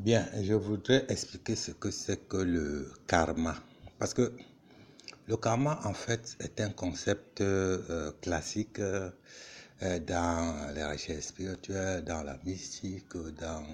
[0.00, 3.56] Bien, je voudrais expliquer ce que c'est que le karma.
[3.98, 4.32] Parce que
[5.26, 9.10] le karma, en fait, est un concept euh, classique euh,
[9.80, 13.64] dans les recherches spirituelles, dans la mystique, dans,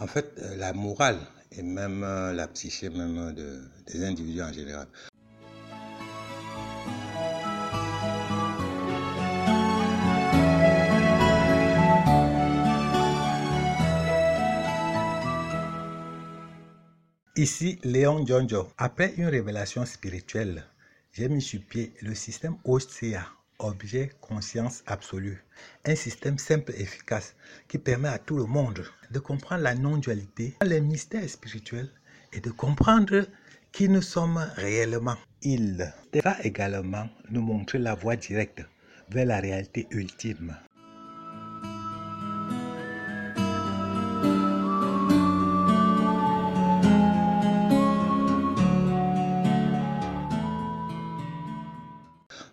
[0.00, 1.18] en, fait, la morale
[1.52, 4.88] et même la psyché même de, des individus en général.
[17.42, 18.68] Ici Léon Jonjo.
[18.78, 20.64] Après une révélation spirituelle,
[21.12, 23.26] j'ai mis sur pied le système OCA,
[23.58, 25.44] objet conscience absolue.
[25.84, 27.34] Un système simple et efficace
[27.66, 31.90] qui permet à tout le monde de comprendre la non-dualité, les mystères spirituels
[32.32, 33.26] et de comprendre
[33.72, 35.16] qui nous sommes réellement.
[35.42, 38.62] Il va également nous montrer la voie directe
[39.10, 40.56] vers la réalité ultime.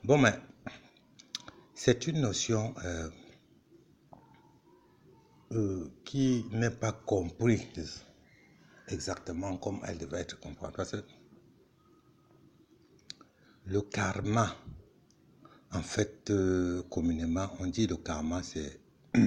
[0.09, 0.33] Bon, mais
[1.75, 3.09] c'est une notion euh,
[5.51, 8.03] euh, qui n'est pas comprise
[8.87, 10.71] exactement comme elle devait être comprise.
[10.75, 11.03] Parce que
[13.67, 14.55] le karma,
[15.73, 18.79] en fait, euh, communément, on dit le karma, c'est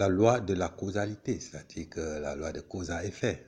[0.00, 3.46] la loi de la causalité, c'est-à-dire que la loi de cause à effet.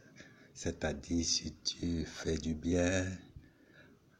[0.55, 3.05] C'est-à-dire, si tu fais du bien,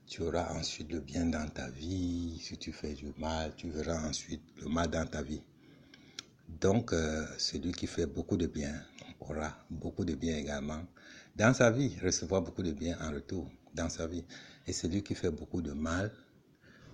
[0.07, 2.39] tu auras ensuite le bien dans ta vie.
[2.43, 5.43] Si tu fais du mal, tu verras ensuite le mal dans ta vie.
[6.49, 8.75] Donc, euh, celui qui fait beaucoup de bien
[9.21, 10.85] aura beaucoup de bien également
[11.37, 14.25] dans sa vie, recevra beaucoup de bien en retour dans sa vie.
[14.67, 16.13] Et celui qui fait beaucoup de mal,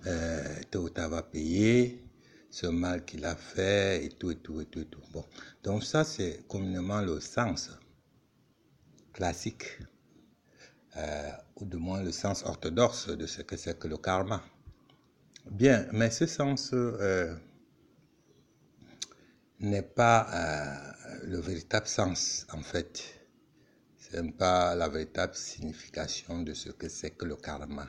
[0.07, 2.03] euh, tôt ou va payer
[2.49, 5.01] ce mal qu'il a fait et tout, et tout, et tout, et tout.
[5.11, 5.23] Bon.
[5.63, 7.69] Donc ça, c'est communément le sens
[9.13, 9.79] classique
[10.97, 14.43] euh, ou du moins le sens orthodoxe de ce que c'est que le karma.
[15.49, 17.33] Bien, mais ce sens euh,
[19.59, 23.01] n'est pas euh, le véritable sens, en fait.
[23.97, 27.87] Ce n'est pas la véritable signification de ce que c'est que le karma.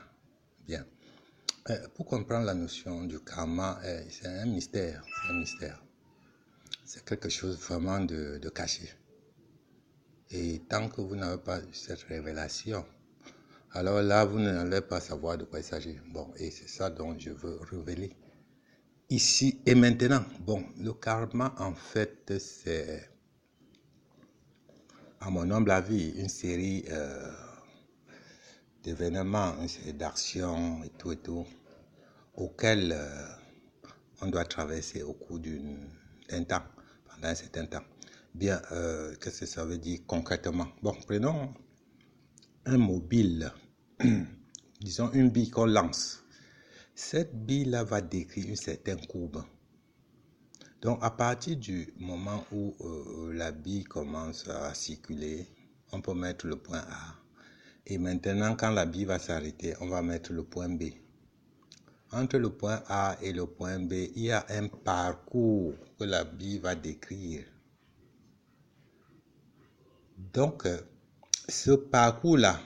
[0.65, 0.85] Bien.
[1.93, 5.03] pour comprendre la notion du karma, c'est un mystère.
[5.05, 5.83] C'est un mystère.
[6.85, 8.89] C'est quelque chose vraiment de, de caché.
[10.31, 12.85] Et tant que vous n'avez pas cette révélation,
[13.73, 15.97] alors là, vous n'allez pas savoir de quoi il s'agit.
[16.11, 18.15] Bon, et c'est ça dont je veux révéler
[19.09, 20.23] ici et maintenant.
[20.41, 23.09] Bon, le karma, en fait, c'est,
[25.19, 27.31] à mon humble avis, une série euh,
[28.83, 31.47] d'événements, une série d'actions et tout et tout,
[32.35, 33.27] auxquelles euh,
[34.21, 36.63] on doit traverser au cours d'un temps,
[37.09, 37.83] pendant un certain temps.
[38.35, 40.67] Bien, euh, qu'est-ce que ça veut dire concrètement?
[40.81, 41.53] Bon, prenons
[42.65, 43.51] un mobile,
[44.81, 46.23] disons une bille qu'on lance.
[46.95, 49.43] Cette bille-là va décrire une certaine courbe.
[50.81, 55.47] Donc, à partir du moment où euh, la bille commence à circuler,
[55.91, 57.15] on peut mettre le point A.
[57.85, 60.83] Et maintenant, quand la bille va s'arrêter, on va mettre le point B.
[62.11, 66.23] Entre le point A et le point B, il y a un parcours que la
[66.23, 67.43] bille va décrire.
[70.33, 70.79] Donc, euh,
[71.49, 72.59] ce parcours-là,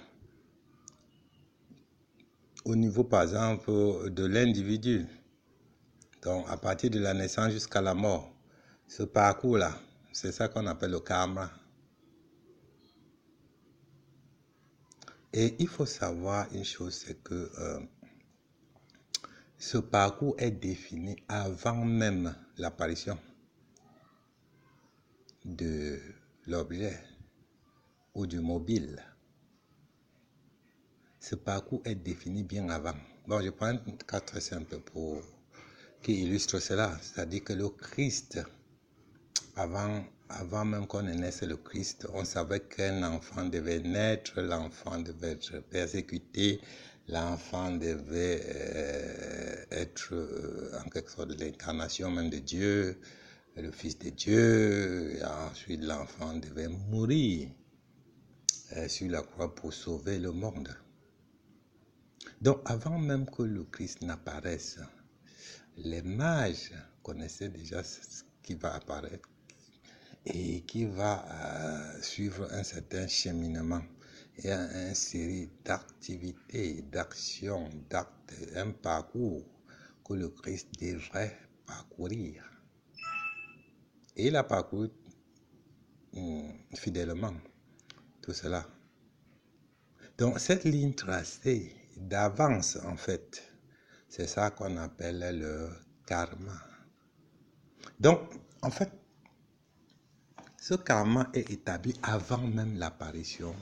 [2.65, 3.71] au niveau, par exemple,
[4.11, 5.05] de l'individu,
[6.21, 8.31] donc à partir de la naissance jusqu'à la mort,
[8.87, 9.79] ce parcours-là,
[10.11, 11.51] c'est ça qu'on appelle le karma.
[15.33, 17.79] Et il faut savoir une chose, c'est que euh,
[19.57, 23.17] ce parcours est défini avant même l'apparition
[25.45, 25.99] de
[26.47, 26.99] l'objet
[28.25, 29.03] du mobile.
[31.19, 32.95] Ce parcours est défini bien avant.
[33.27, 34.21] Bon, je prends un cas
[34.85, 35.21] pour
[36.01, 38.39] qui illustre cela, c'est-à-dire que le Christ,
[39.55, 45.31] avant, avant même qu'on naisse le Christ, on savait qu'un enfant devait naître, l'enfant devait
[45.31, 46.61] être persécuté,
[47.09, 52.99] l'enfant devait euh, être euh, en quelque sorte l'incarnation même de Dieu,
[53.57, 57.49] le Fils de Dieu, et ensuite l'enfant devait mourir
[58.87, 60.75] sur la croix pour sauver le monde.
[62.41, 64.79] Donc avant même que le Christ n'apparaisse,
[65.77, 69.29] les mages connaissaient déjà ce qui va apparaître
[70.25, 73.81] et qui va euh, suivre un certain cheminement
[74.37, 79.45] et une série d'activités, d'actions, d'actes, un parcours
[80.05, 82.43] que le Christ devrait parcourir.
[84.15, 84.89] Et il a parcouru
[86.75, 87.33] fidèlement
[88.27, 88.67] tout cela.
[90.17, 93.41] Donc cette ligne tracée d'avance, en fait,
[94.09, 95.69] c'est ça qu'on appelle le
[96.05, 96.61] karma.
[98.01, 98.19] Donc,
[98.61, 98.91] en fait,
[100.57, 103.55] ce karma est établi avant même l'apparition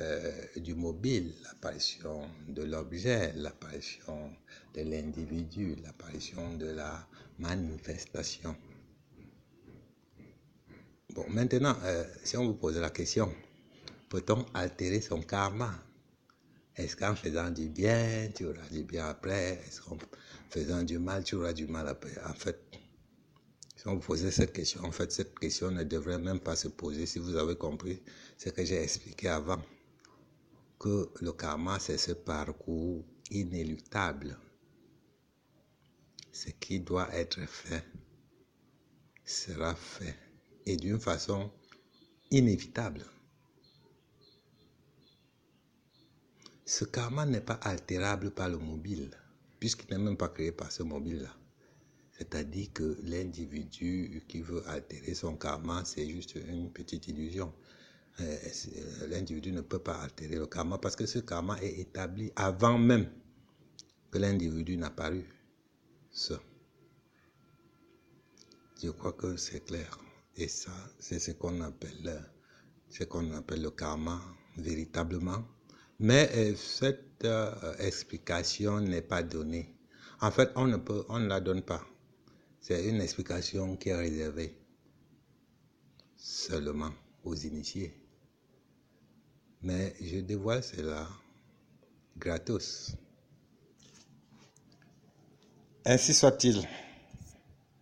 [0.00, 4.30] euh, du mobile, l'apparition de l'objet, l'apparition
[4.72, 7.08] de l'individu, l'apparition de la
[7.40, 8.56] manifestation.
[11.12, 13.34] Bon, maintenant, euh, si on vous pose la question,
[14.08, 15.72] peut-on altérer son karma?
[16.76, 19.60] Est-ce qu'en faisant du bien, tu auras du bien après?
[19.66, 19.98] Est-ce qu'en
[20.48, 22.14] faisant du mal, tu auras du mal après?
[22.24, 22.58] En fait,
[23.76, 26.68] si on vous posait cette question, en fait, cette question ne devrait même pas se
[26.68, 28.00] poser si vous avez compris
[28.36, 29.62] ce que j'ai expliqué avant.
[30.78, 34.38] Que le karma, c'est ce parcours inéluctable.
[36.30, 37.84] Ce qui doit être fait
[39.24, 40.14] sera fait
[40.64, 41.50] et d'une façon
[42.30, 43.04] inévitable.
[46.68, 49.08] Ce karma n'est pas altérable par le mobile,
[49.58, 51.34] puisqu'il n'est même pas créé par ce mobile-là.
[52.12, 57.54] C'est-à-dire que l'individu qui veut altérer son karma, c'est juste une petite illusion.
[58.20, 58.36] Euh,
[59.08, 63.10] l'individu ne peut pas altérer le karma parce que ce karma est établi avant même
[64.10, 65.24] que l'individu n'a paru.
[66.10, 66.38] Ça.
[68.82, 69.98] Je crois que c'est clair.
[70.36, 72.30] Et ça, c'est ce qu'on appelle,
[72.90, 74.20] ce qu'on appelle le karma
[74.58, 75.42] véritablement.
[76.00, 79.74] Mais euh, cette euh, explication n'est pas donnée.
[80.20, 81.84] En fait, on ne peut, on ne la donne pas.
[82.60, 84.56] C'est une explication qui est réservée
[86.16, 86.90] seulement
[87.24, 87.94] aux initiés.
[89.62, 91.08] Mais je dévoile cela
[92.16, 92.94] gratos.
[95.84, 96.66] Ainsi soit-il.